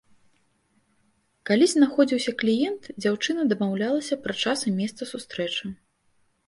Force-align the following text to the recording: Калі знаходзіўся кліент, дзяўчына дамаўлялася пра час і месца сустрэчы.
Калі 1.49 1.65
знаходзіўся 1.75 2.31
кліент, 2.41 2.83
дзяўчына 3.01 3.41
дамаўлялася 3.53 4.15
пра 4.27 4.33
час 4.47 4.59
і 4.71 4.77
месца 4.81 5.01
сустрэчы. 5.13 5.65